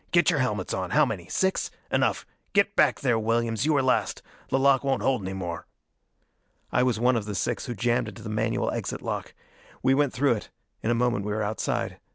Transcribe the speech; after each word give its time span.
"Get 0.11 0.31
your 0.31 0.39
helmets 0.39 0.73
on! 0.73 0.89
How 0.89 1.05
many? 1.05 1.27
Six? 1.27 1.69
Enough 1.91 2.25
get 2.53 2.75
back 2.75 3.01
there, 3.01 3.19
Williams 3.19 3.67
you 3.67 3.73
were 3.73 3.83
last. 3.83 4.23
The 4.49 4.57
lock 4.57 4.83
won't 4.83 5.03
hold 5.03 5.21
any 5.21 5.33
more." 5.33 5.67
I 6.71 6.81
was 6.81 6.99
one 6.99 7.15
of 7.15 7.25
the 7.25 7.35
six 7.35 7.67
who 7.67 7.75
jammed 7.75 8.07
into 8.07 8.23
the 8.23 8.27
manual 8.27 8.71
exit 8.71 9.03
lock. 9.03 9.35
We 9.83 9.93
went 9.93 10.11
through 10.11 10.33
it: 10.33 10.49
in 10.81 10.89
a 10.89 10.95
moment 10.95 11.25
we 11.25 11.33
were 11.33 11.43
outside. 11.43 11.99